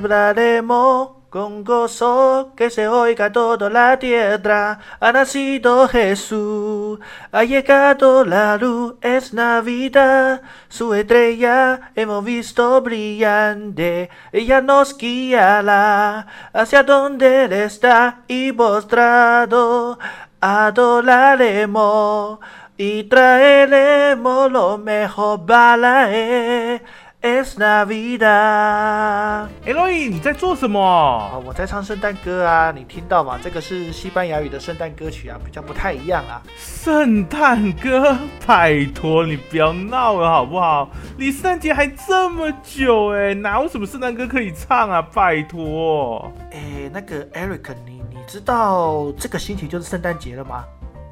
[0.00, 4.78] Celebraremos con gozo que se oiga toda la tierra.
[4.98, 6.98] Ha nacido Jesús,
[7.30, 10.40] ha llegado la luz, es Navidad.
[10.70, 19.98] Su estrella hemos visto brillante, ella nos guiará hacia donde Él está y postrado
[20.40, 22.38] adoraremos
[22.78, 26.80] y traeremos lo mejor para Él.
[27.22, 29.48] Es Navidad。
[29.66, 31.36] Eloy，你在做什么啊，？
[31.44, 33.38] 我在唱圣诞歌啊，你听到吗？
[33.42, 36.40] 这个是西班牙语的圣诞歌曲啊，比较不太一样啊。
[36.56, 40.88] 圣诞歌，拜托你不要闹了好不好？
[41.18, 45.02] 离圣诞节还这么久哎，哪有什么圣诞歌可以唱啊？
[45.02, 50.64] 拜托诶，那个 Eric，你你知道这个星期就是圣诞节了吗？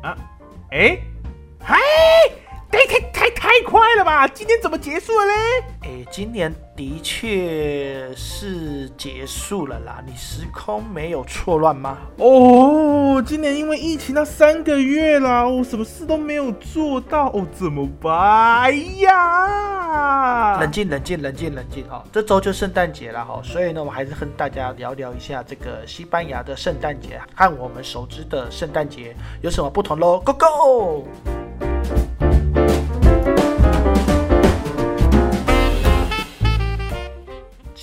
[0.03, 0.17] 啊！
[0.71, 0.99] 哎，
[1.63, 1.77] 嗨，
[2.71, 4.29] 太太太太快了吧？
[4.29, 5.33] 今天怎么结束了嘞？
[5.83, 11.99] 诶，今年的确是结束了啦，你时空没有错乱吗？
[12.19, 18.61] 哦，今年因为疫情那三个月啦，我什么事都没有做到，哦，怎么办？
[18.61, 20.59] 哎呀！
[20.61, 30.21] 冷静，冷静，冷静，冷静哈、这周就圣诞节了哈、所以呢，我还是跟大家聊聊一下这个西班牙的圣诞节和我们熟知的圣诞节有什么不同喽。
[30.21, 31.38] Go Go！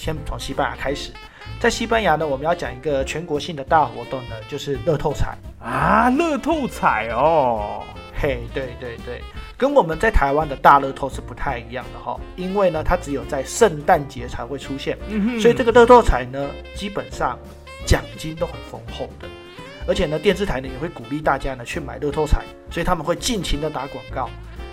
[0.05, 1.11] 先从西班牙开始，
[1.59, 5.35] 在西班牙呢，我们要讲一个全国性的大活动呢，就是乐透彩。
[5.59, 7.81] 啊，乐透彩哦，
[8.15, 9.19] 嘿，对对对，
[9.57, 17.35] 跟我们在台湾的大乐透是不太一样的哈、因为呢，它只有在圣诞节才会出现，嗯所以这个乐透彩呢，基本上
[17.83, 19.27] 奖金都很丰厚的，
[19.87, 24.29] 而且呢，电视台呢也会鼓励大家呢去买乐透彩，所以他们会尽情的打广告。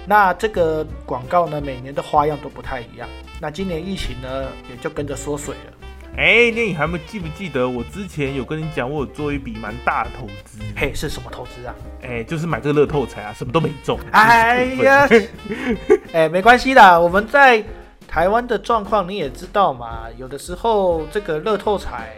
[0.06, 3.08] 那这个广告呢，每年的花样都不太一样。
[3.40, 5.72] 那今年疫情呢，也就跟着缩水了。
[6.16, 10.58] 哎，那你还没记不记得我之前有跟你讲，我有做一笔蛮大的投资？
[10.76, 11.74] 嘿，是什么投资啊？
[12.02, 13.98] 哎，就是买这个乐透彩啊，什么都没中。
[14.12, 15.08] 哎呀，
[16.12, 17.64] 哎，没关系啦，我们在
[18.06, 22.12] 台湾的状况你也知道嘛，有的时候这个乐透彩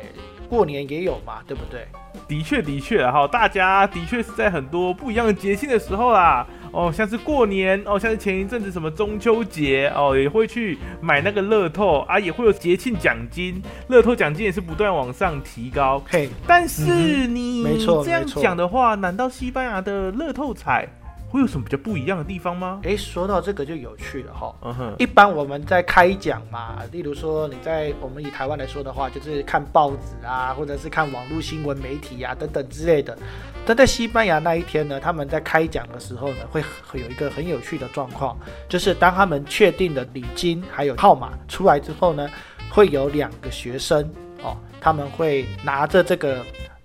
[0.48, 1.86] 过年也有嘛，对不对？
[2.26, 16.02] 的确的确啊哈，大家的确是在很多不一样的节庆的时候啦，哦，像是过年哦，像是前一阵子什么中秋节哦，也会去买那个乐透啊，也会有节庆奖金，乐透奖金也是不断往上提高。
[16.08, 18.04] 嘿，但是嗯你没错。
[18.04, 20.88] 这样讲的话，难道西班牙的乐透彩
[21.34, 22.78] 会有什么比较不一样的地方吗？
[22.84, 24.54] 诶，说到这个就有趣了哈。
[24.62, 33.18] 嗯哼，一般我们在开讲嘛，例如说你在我们以台湾来说的话，就是看报纸啊，或者是看网络新闻媒体啊等等之类的。
[33.66, 42.30] 但在西班牙那一天呢，他们在开奖的时候呢，会会有一个很有趣的状况，就是当他们确定的礼金还有号码出来之后呢，
[42.70, 44.08] 会有两个学生
[44.40, 46.44] 哦，他们会拿着这个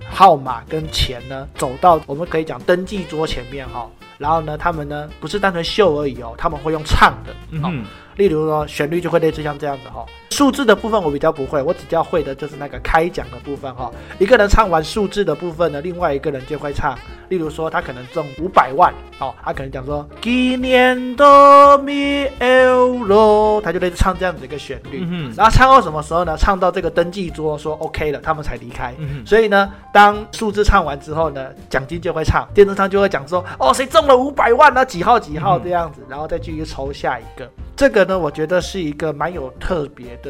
[0.09, 3.87] 号码跟钱呢，走到我们可以讲登记桌前面哈、
[4.19, 7.85] 然后呢，他们呢不是单纯秀而已哦，他们会用唱的，哦，嗯哼，
[8.17, 10.05] 例如说旋律就会类似像这样子哈、
[10.39, 25.05] 数字的部分我比较不会，我比较会的就是那个开奖的部分哈、一个人唱完数字的部分呢，另外一个人就会唱，例如说他可能中五百万哦，他可能讲说 quinientos mil euros，他就类似唱这样子的一个旋律。
[25.11, 26.37] 嗯，然后唱到什么时候呢？
[26.37, 28.95] 唱到这个登记桌说 OK 了，他们才离开。
[28.97, 34.85] 嗯，所以呢，当数字唱完之后呢，奖金就会唱，电视上就会讲说，哦，谁中了五百万呢？
[34.85, 37.45] 几号几号嗯这样子，然后再继续抽下一个。
[37.75, 40.28] 这个呢，我觉得是一个蛮有特别的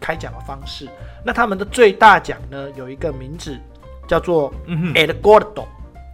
[0.00, 0.88] 开奖的方式。
[1.24, 3.58] 那他们的最大奖呢，有一个名字
[4.06, 4.92] 叫做嗯。
[4.94, 5.66] El Gordo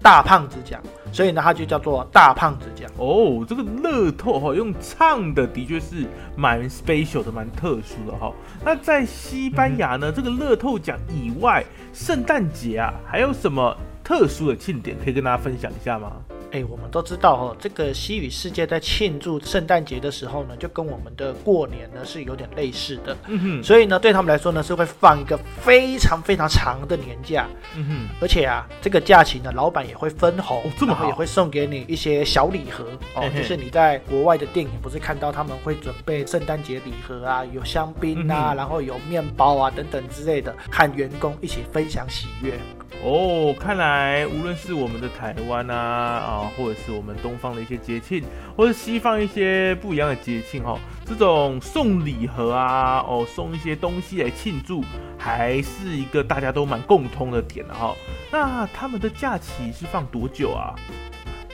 [0.02, 2.90] 大胖子奖，所以呢，它就叫做大胖子奖。
[2.98, 6.06] 哦，这个乐透哈、用唱的的确是
[6.36, 8.30] 蛮 special 的，蛮特殊的哈、
[8.62, 11.64] 那在西班牙呢，这个乐透奖以外，
[11.94, 16.12] 圣诞节啊，还有什么特殊的庆典可以跟大家分享一下吗？
[16.54, 23.16] 哎，我们都知道哦，这个西语世界在庆祝圣诞节的时候呢，就跟我们的过年呢是有点类似的。
[23.26, 32.84] 嗯哼，所以呢，对他们来说呢，是会放一个非常非常长的年假，嗯哼，而且啊，这个假期呢，老板也会分红，哦这么好也会送给你一些小礼盒
[33.16, 42.52] 哦嘿，嘿就是你在国外的电影不是看到他们会准备圣诞节礼盒啊，有香槟啊，嗯然后有面包啊等等之类的，和员工一起分享喜悦。
[43.02, 48.22] 哦，看来无论是我们的台湾啊啊，或者是我们东方的一些节庆，
[48.56, 54.82] 或者西方一些不一样的节庆哈、这种送礼盒啊，哦，送一些东西来庆祝，
[55.18, 57.94] 还是一个大家都蛮共通的点的哈、
[58.30, 60.74] 那他们的假期是放多久啊？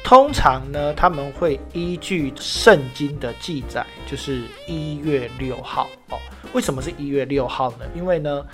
[0.02, 6.18] 通常呢，他们会依据圣经的记载，就是一月六号哦。
[6.52, 7.84] 为什么是一月六号呢？
[7.94, 8.44] 因为呢，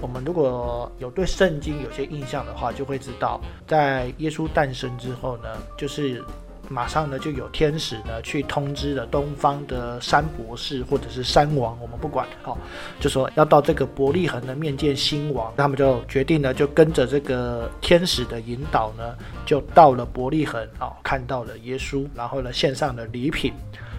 [0.00, 5.48] 我们如果有对圣经有些印象的话，就会知道，在耶稣诞生之后呢，
[5.78, 6.22] 就是
[6.68, 12.56] 马上呢就有天使呢去通知了东方的山博士或者是山王，我们不管，哦，
[13.00, 19.14] 就说要到这个伯利恒的面见新王，他们就决定呢就跟着这个天使的引导呢，
[19.46, 23.52] 就到了伯利恒，哦，看到了耶稣，然后呢献上了礼品，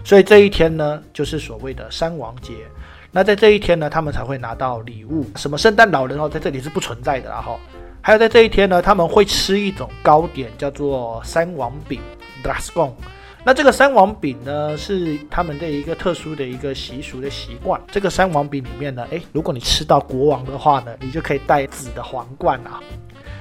[0.04, 2.52] 所以这一天呢就是所谓的山王节。
[3.16, 5.24] 那在这一天呢，他们才会拿到礼物。
[5.36, 7.58] 什么圣诞老人哦，在这里是不存在的啦哈。
[8.02, 11.98] 还有在这一天呢，他们会吃一种糕点，叫做三王饼
[12.42, 12.92] d r a s c o n
[13.42, 17.80] 那这个三王饼呢，是他们的一个特殊的一个习俗的习惯。
[17.90, 22.82] 这个三王饼里面呢，诶，如果你吃到国王的话呢，你就可以戴紫的皇冠啊。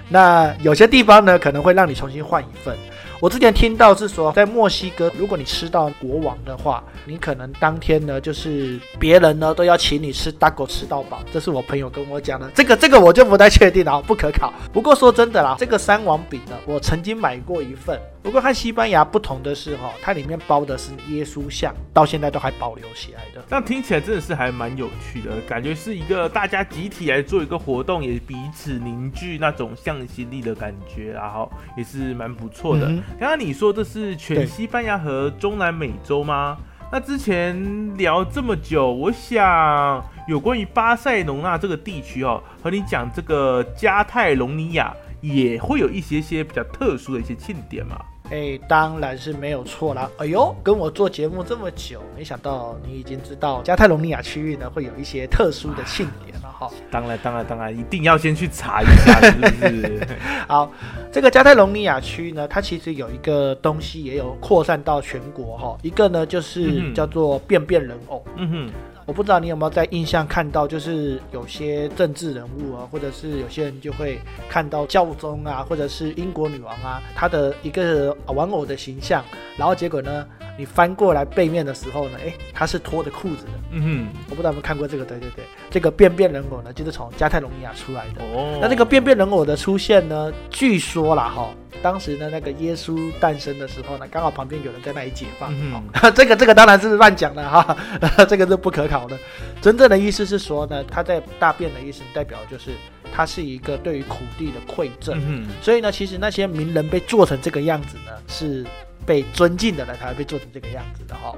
[0.07, 2.77] 那有些地方呢，可能会让你重新换一份。
[3.22, 11.22] 我之前听到是说，在墨西哥，如果你吃到国王的话，你可能当天呢，就是别人呢都要请你吃大狗吃到饱。
[11.32, 14.54] 这是我朋友跟我讲的，这个这个我就不太确定了，不可考。
[14.74, 18.00] 不过说真的啦，这个三王饼呢，我曾经买过一份。
[18.25, 23.45] 不过和西班牙不同的是哈，它里面包的是耶稣像，到现在都还保留起来的。
[23.48, 32.88] 那听起来真的是还蛮有趣的，感觉是一个大家集体来做一个活动，也彼此凝聚那种向心力的感觉，然后也是蛮不错的。
[33.19, 36.57] 刚刚你说这是全西班牙和中南美洲吗？
[36.92, 44.92] 那之前聊这么久，我想有关于巴塞隆纳这个地区哦，和你讲这个加泰隆尼亚
[45.22, 48.04] 也会有一些些比较特殊的一些庆典嘛。
[48.31, 50.10] 哎，当然是没有错啦。
[50.18, 56.69] 哎呦，跟我做节目这么久，没想到你已经知道加泰隆尼亚区域呢会有一些特殊的庆典了哈。
[56.89, 60.07] 当然，当然，当然，一定要先去查一下，是不是？
[60.48, 60.72] 好，
[61.12, 65.77] 这个加泰隆尼亚区呢，它其实有一个东西也有扩散到全国哈。
[65.83, 68.25] 一个呢就是叫做便便人偶。
[68.38, 68.72] 嗯哼。
[69.06, 74.19] 我不知道你有没有在印象看到，就是有些政治人物啊，或者是有些人就会
[74.50, 79.24] 看到教宗啊，或者是英国女王啊，她的一个玩偶的形象，
[79.57, 83.52] 然后结果呢，你翻过来背面的时候呢，哎，他是脱着裤子的。
[83.72, 85.04] 嗯哼，我不知道有没有看过这个？
[85.06, 88.24] 对对对，这个便便人偶呢，就是从加泰隆尼亚出来的。
[88.24, 91.50] 哦，那这个便便人偶的出现呢，据说啦哈。
[91.84, 95.84] 当时呢，那个耶稣诞生的时候呢，刚好旁边有人在那里解放嗯。
[96.16, 97.78] 这个这个当然是乱讲的哈，
[98.28, 99.16] 这个是不可考的。
[99.62, 102.72] 真正的意思是说呢，他在大便的意思代表就是
[103.13, 105.22] 他是一个对于苦地的馈赠。
[105.28, 108.66] 嗯所以呢，其实那些名人被做成这个样子呢，是
[109.06, 111.36] 被尊敬的人才会被做成这个样子的哈。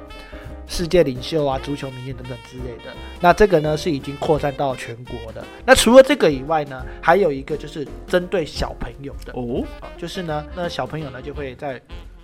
[0.69, 5.41] 世界领袖啊，足球明星等等之类的，那这个呢是已经扩散到全国的。
[5.65, 9.65] 那除了这个以外呢，还有一个就是针对小朋友的哦，
[9.97, 11.81] 就是呢，那小朋友呢就会在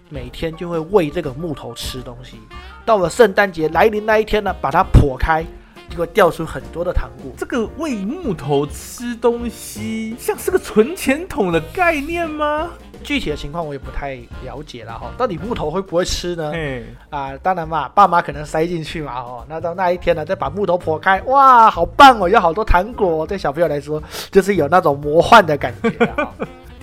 [0.10, 2.38] 每天就会喂这个木头吃东西。
[2.86, 5.42] 到了圣诞节来临那一天呢，把它破开，
[5.90, 7.32] 就会掉出很多的糖果。
[7.38, 12.70] 这个喂木头吃东西，像是个存钱桶的概念吗？
[13.04, 14.16] 具体的情况我也不太
[14.46, 16.52] 了解了哈，到底木头会不会吃呢？
[16.54, 24.02] 嗯啊，当然嘛，爸妈可能塞进去嘛哦，那到那一天呢，再把木头破开，哇，好棒哦，有好多糖果，对小朋友来说
[24.32, 25.90] 就是有那种魔幻的感觉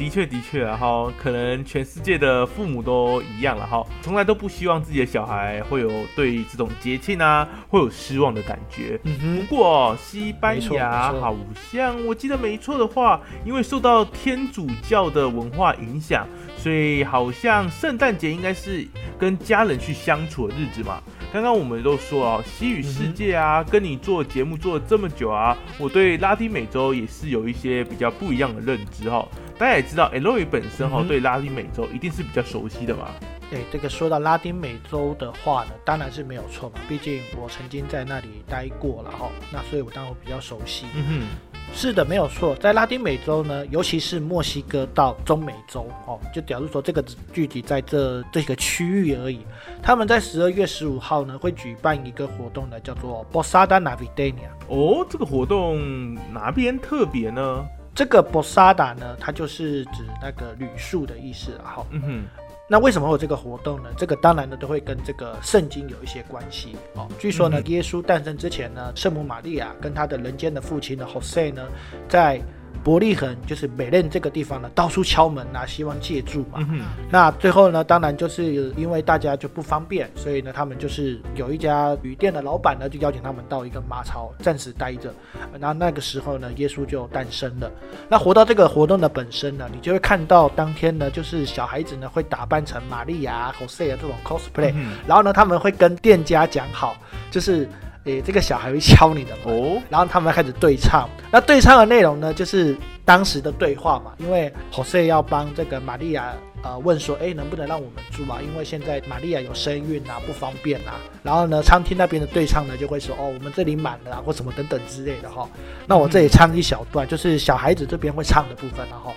[0.00, 8.98] 的确，的确啊，哈，可能全世界的父母都一样了哈，从来都不希望自己的小孩会有对这种节庆啊会有失望的感觉。
[9.04, 11.36] 不过西班牙好
[11.70, 16.26] 像我记得没错的话，因为受到天主教的文化影响，
[16.56, 18.88] 所以好像圣诞节应该是
[19.18, 21.02] 跟家人去相处的日子嘛。
[21.30, 29.28] 刚刚我们都说哦，西语世界啊，跟你做节目做了这么久啊，我对拉丁美洲也是有一些比较不一样的认知哈。
[29.60, 33.08] 大家也知道，L V 本身哈对拉丁美洲一定是比较熟悉的嘛。
[33.50, 40.86] 对，这个说到拉丁美洲的话呢，当然是没有错嘛，毕竟我曾经在那里待过了哈，那所以我当然比较熟悉。
[40.94, 41.26] 嗯哼，
[41.74, 49.44] 是的，没有错，在拉丁美洲呢，尤其是墨西哥到中美洲哦，就假如说这个只聚集在这这个区域而已。
[49.82, 54.48] 他们在十二月十五号呢会举办一个活动呢，叫做 Bosada Navideña。
[54.68, 57.62] 哦，这个活动哪边特别呢？
[58.00, 61.84] 这个 Bosada 呢，它就是指那个旅宿的意思，哈。
[61.90, 62.24] 嗯哼。
[62.66, 63.90] 那为什么有这个活动呢？
[63.94, 67.06] 这个当然呢都会跟这个圣经有一些关系哦。
[67.18, 71.68] 据说呢，耶稣诞生之前呢，圣母玛利亚跟他的人间的父亲呢，Jose 呢，
[72.08, 72.40] 在
[72.82, 76.66] 伯利恒就是美嫩这个地方呢，到处敲门啊，希望借住嘛。
[77.10, 85.12] 那最后呢，当然就是因为大家就不方便，所以呢，他们就是有一家旅店的老板呢，就邀请他们到一个马槽暂时待着。
[85.58, 87.70] 那那个时候呢，耶稣就诞生了。
[88.08, 94.72] 那活到这个活动的本身呢，你就会看到当天呢，就是小孩子呢会打扮成玛利亚、Jose 这种 cosplay，
[95.06, 96.96] 然后呢，他们会跟店家讲好，
[97.30, 97.68] 就是。
[98.04, 101.08] 诶，这个小孩会敲你的门，哦，然后他们开始对唱。
[101.30, 108.38] 那对唱的内容呢，就是当时的对话嘛，因为 Jose 要帮这个玛利亚呃问说，哎，能不能让我们住啊？
[108.42, 110.98] 因为现在玛利亚有身孕啊，不方便啊。
[111.22, 115.46] 然后呢，餐厅那边的对唱呢就会说，哦，我们这里满了啊，或什么等等之类的哈。
[115.86, 119.12] 那我这里唱一小段，就是小孩子这边会唱的部分，然后。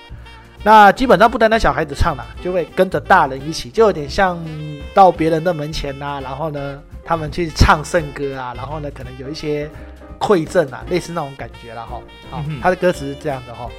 [0.63, 4.39] 那基本上不单单小孩子唱啦，就会跟着大人一起，就有点像
[4.93, 9.69] 到别人的门前呐，然后呢，他们去唱圣歌啊，然后呢，可能有一些
[10.19, 11.99] 馈赠啊，类似那种感觉了哈。
[12.31, 13.69] 好，他的歌词是这样的哈。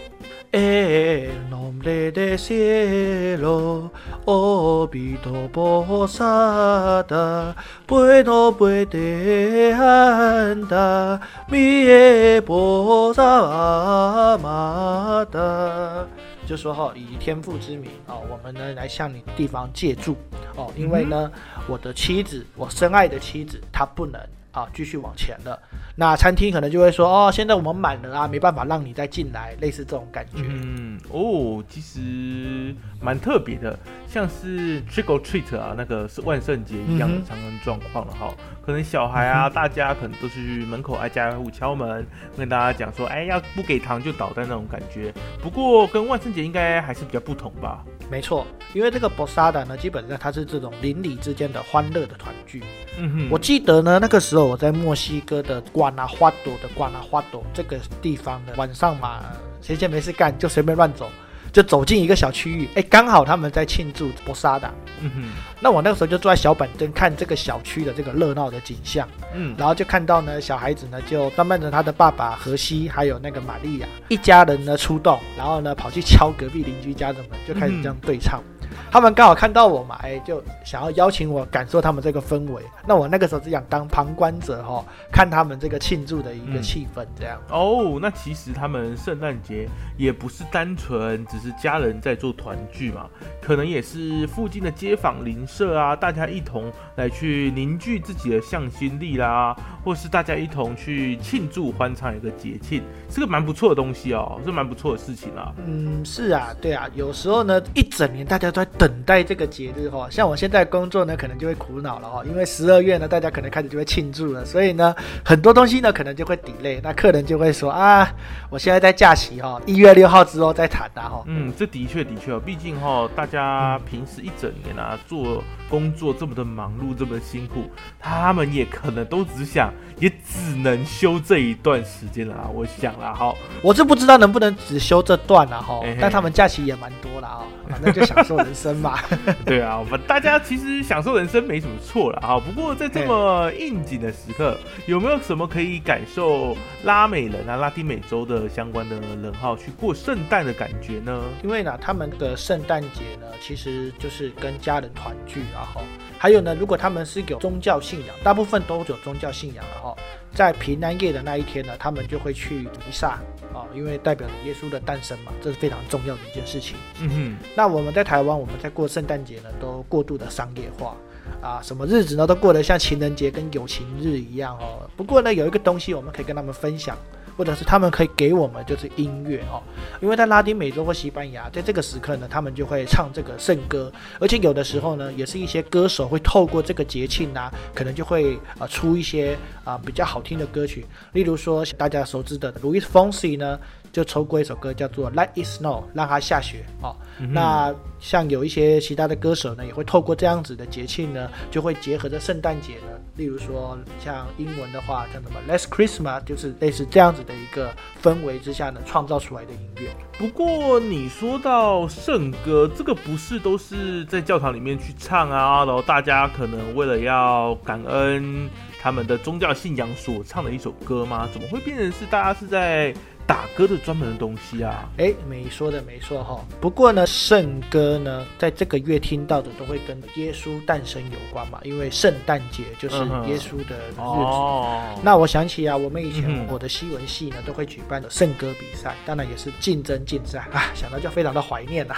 [16.46, 20.16] 就说哈，以天父之名哦，我们呢来向你地方借住
[20.56, 21.30] 哦，因为呢，
[21.68, 24.20] 我的妻子，我深爱的妻子，她不能。
[24.54, 25.60] 啊，继续往前了。
[25.96, 30.42] 那餐厅可能就会说，哦，现在我们满了啊，没办法让你再进来，类似这种感觉。
[30.44, 38.32] 嗯，哦，其实蛮特别的，像是 trick or treat 啊，那个是万圣节一样的常常状况了哈。
[38.64, 42.06] 可能小孩啊，大家可能都是门口挨家挨户敲门，
[42.36, 45.12] 跟大家讲说，哎，要不给糖就捣蛋那种感觉。
[45.42, 47.84] 不过跟万圣节应该还是比较不同吧。
[48.10, 52.62] 没错，因为这个 Bosada 呢，基本上它是这种邻里之间的欢乐的团聚。
[52.98, 59.24] 嗯哼，我记得呢，那个时候我在墨西哥的瓜纳花朵的瓜纳花朵这个地方呢，晚上嘛，
[59.60, 61.10] 闲闲没事干就随便乱走。
[61.54, 64.72] 就走进一个小区域，哎，刚好他们在庆祝博沙达。
[65.00, 65.22] 嗯哼，
[65.60, 69.08] 那我那个时候就坐在小板凳看这个小区的这个热闹的景象。
[69.32, 78.42] 嗯，然后就看到呢，小孩子呢就慢慢的他的爸爸荷西还有那个玛利亚一家人呢出动，然后呢跑去敲隔壁邻居家的门，就开始这样对唱。
[78.90, 82.62] 他们刚好看到我嘛，哎，就想要邀请我感受他们这个氛围。
[82.86, 87.40] 那我那个时候只想当旁观者哈，看他们这个庆祝的一个气氛这样。
[87.50, 93.06] 哦，那其实他们圣诞节也不是单纯只是家人在做团聚嘛，
[93.40, 105.52] 可能也是附近的街坊邻舍啊，大家一同来去凝聚自己的向心力啦，或是大家一同去庆祝欢唱一个节庆，是个蛮不错的东西哦，是蛮不错的事情啊。
[105.66, 108.90] 嗯，是啊，对啊，有时候呢，一整年大家都在等。
[109.04, 118.10] 待这个节日哈，像我现在工作呢，可能就会苦恼了哈，因为十二月呢，大家可能开始就会庆祝了，所以呢，很多东西呢，可能就会 delay，那客人就会说啊，
[118.48, 121.22] 我现在在假期哈，一月六号之后再谈的哈。
[121.26, 132.48] 嗯，这的确的确哦，毕竟哈，大家平时一整年啊，做工作这么的忙碌，这么辛苦，他们也可能都只想，也只能休这一段时间了啊。
[132.50, 138.74] 我想了哈，我是不知道能不能只休这段了哈，但他们假期也蛮多了啊，反正就享受人生。
[138.74, 138.98] 嘛，
[139.46, 142.38] 对啊，我们大家其实享受人生没什么错了啊。
[142.40, 144.56] 不过在这么应景的时刻，
[144.86, 151.22] 有没有什么可以感受拉美人啊、拉丁美洲的相关的人号去过圣诞的感觉呢？
[151.42, 155.80] 因为呢，他们的圣诞节呢，其实就是跟家人团聚，然后
[156.18, 159.94] 还有呢，如果他们是有宗教信仰，大部分都有宗教信仰的哈。
[160.34, 163.18] 在平安夜的那一天呢，他们就会去弥撒
[163.52, 166.76] 啊，因为代表着耶稣的诞生嘛，这是非常重要的一件事情。
[167.00, 167.36] 嗯哼。
[167.56, 170.96] 那我们在台湾，我们在过圣诞节呢，都过度的商业化
[171.40, 174.90] 啊，什么日子呢，都过得像情人节跟友情日一样哦。
[174.96, 176.98] 不过呢，有一个东西我们可以跟他们分享。
[177.36, 179.62] 或者是他们可以给我们就是音乐哦，
[180.00, 193.58] 因为在拉丁美洲或西班牙，在这个时刻呢，他们就会唱这个圣歌，而且有的时候呢，也是一些歌手会透过这个节庆啊，可能就会啊出一些啊比较好听的歌曲，例如说大家熟知的 Louis Fonsi 呢。
[193.94, 196.96] 就抽过一首歌叫做《Let It Snow》，让它下雪哦。
[197.30, 202.88] 那像有一些其他的歌手呢，也会透过这样子的节庆呢，就会结合着圣诞节呢。
[203.14, 207.72] 例如说，像英文的话叫什么《Let's Christmas》，就是类似这样子的一个
[208.02, 209.88] 氛围之下呢，创造出来的音乐。
[210.18, 215.64] 不过你说到圣歌，这个不是都是在教堂里面去唱啊？
[215.64, 218.50] 然后大家可能为了要感恩
[218.82, 221.28] 他们的宗教信仰所唱的一首歌吗？
[221.32, 222.92] 怎么会变成是大家是在？
[223.26, 226.44] 打歌的专门的东西啊，哎，没说的没错哈。
[226.60, 234.00] 不过呢，圣歌呢，在这个月听到的都会跟耶稣诞生有关嘛，因为圣诞节就是耶稣的日子。
[234.00, 234.80] 哦。
[235.02, 241.94] 那我想起啊，我们以前我的西文系呢，都会举办的圣歌比赛，当然也是竞争竞赛 啊，想到就非常的怀念呐。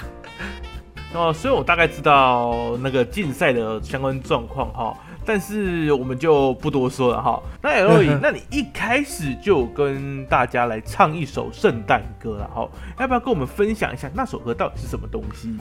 [1.13, 4.97] 哦，所以我大概知道那个竞赛的相关状况哈。
[5.27, 7.43] 但是我们就不多说了哈。
[7.61, 12.69] 那 L 影， 那你一开始就跟大家来唱一首圣诞歌了哈？
[13.01, 15.55] 要不要跟我们分享一下那首歌到底是什么东西？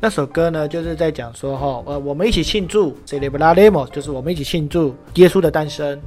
[0.00, 6.00] 那首歌呢，就是在讲说哈，呃，我们一起庆祝 Celebrate 就是我们一起庆祝耶稣的诞生。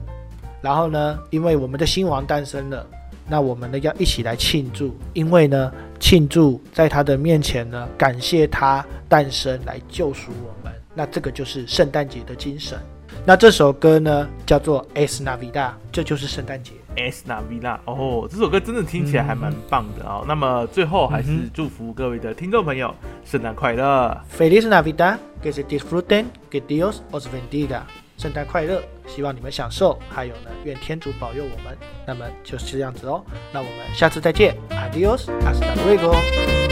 [0.62, 2.86] 然后呢，因为我们的新王诞生了，
[3.30, 10.74] 那我们呢要一起来庆祝，因为呢庆祝在他的面前呢，感谢他诞生来救赎我们。
[10.94, 12.80] 那这个就是圣诞节的精神。
[13.28, 16.74] 那这首歌呢叫做《Es Navidad》，这就是圣诞节。
[16.96, 20.24] S Navida，哦，这首歌真的听起来还蛮棒的哦。
[20.28, 22.94] 那么最后还是祝福各位的听众朋友
[23.26, 24.16] 圣诞快乐。
[24.38, 27.82] Feliz Navidad, que se disfruten, que Dios os bendiga。
[28.18, 31.76] 圣诞快乐，希望你们享受，还有呢，愿天主保佑我们。
[32.08, 36.65] 那么就是这样子哦，那我们下次再见，Adios，hasta luego。